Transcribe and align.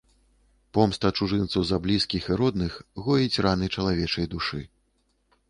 Помста 0.77 1.11
чужынцу 1.19 1.63
за 1.71 1.77
блізкіх 1.83 2.23
і 2.31 2.39
родных 2.41 2.79
гоіць 3.09 3.41
раны 3.49 3.71
чалавечай 3.79 4.25
душы. 4.35 4.65